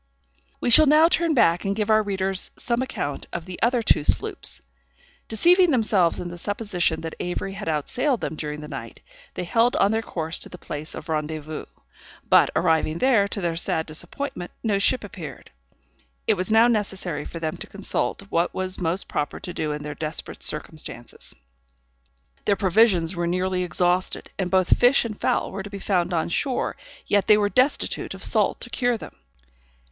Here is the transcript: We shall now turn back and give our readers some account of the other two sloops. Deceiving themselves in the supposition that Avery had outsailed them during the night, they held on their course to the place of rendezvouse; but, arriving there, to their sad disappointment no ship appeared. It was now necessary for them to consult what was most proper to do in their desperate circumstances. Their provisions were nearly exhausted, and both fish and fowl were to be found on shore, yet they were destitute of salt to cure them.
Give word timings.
We 0.59 0.71
shall 0.71 0.87
now 0.87 1.07
turn 1.09 1.35
back 1.35 1.63
and 1.63 1.75
give 1.75 1.91
our 1.91 2.01
readers 2.01 2.49
some 2.57 2.81
account 2.81 3.27
of 3.31 3.45
the 3.45 3.61
other 3.61 3.83
two 3.83 4.03
sloops. 4.03 4.59
Deceiving 5.27 5.69
themselves 5.69 6.19
in 6.19 6.29
the 6.29 6.39
supposition 6.39 7.01
that 7.01 7.13
Avery 7.19 7.53
had 7.53 7.67
outsailed 7.69 8.19
them 8.19 8.35
during 8.35 8.61
the 8.61 8.67
night, 8.67 9.01
they 9.35 9.43
held 9.43 9.75
on 9.75 9.91
their 9.91 10.01
course 10.01 10.39
to 10.39 10.49
the 10.49 10.57
place 10.57 10.95
of 10.95 11.07
rendezvouse; 11.07 11.67
but, 12.27 12.49
arriving 12.55 12.97
there, 12.97 13.27
to 13.27 13.41
their 13.41 13.55
sad 13.55 13.85
disappointment 13.85 14.49
no 14.63 14.79
ship 14.79 15.03
appeared. 15.03 15.51
It 16.25 16.33
was 16.33 16.51
now 16.51 16.67
necessary 16.67 17.23
for 17.23 17.37
them 17.39 17.57
to 17.57 17.67
consult 17.67 18.23
what 18.31 18.55
was 18.55 18.81
most 18.81 19.07
proper 19.07 19.39
to 19.41 19.53
do 19.53 19.71
in 19.71 19.83
their 19.83 19.93
desperate 19.93 20.41
circumstances. 20.41 21.35
Their 22.45 22.55
provisions 22.55 23.15
were 23.15 23.27
nearly 23.27 23.61
exhausted, 23.61 24.31
and 24.39 24.49
both 24.49 24.75
fish 24.79 25.05
and 25.05 25.15
fowl 25.15 25.51
were 25.51 25.61
to 25.61 25.69
be 25.69 25.77
found 25.77 26.11
on 26.11 26.27
shore, 26.29 26.75
yet 27.05 27.27
they 27.27 27.37
were 27.37 27.49
destitute 27.49 28.15
of 28.15 28.23
salt 28.23 28.59
to 28.61 28.71
cure 28.71 28.97
them. 28.97 29.15